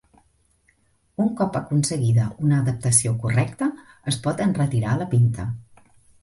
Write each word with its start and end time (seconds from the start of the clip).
Un 1.23 1.27
cop 1.41 1.59
aconseguida 1.59 2.25
una 2.47 2.57
adaptació 2.63 3.13
correcta 3.27 3.69
es 4.13 4.19
pot 4.25 4.43
enretirar 4.49 4.97
la 5.03 5.09
pinta. 5.15 5.47